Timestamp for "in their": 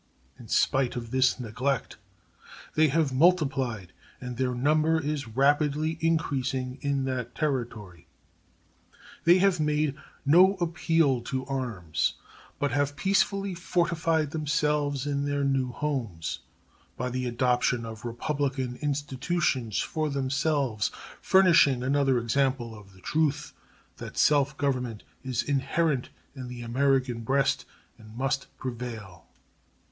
15.05-15.43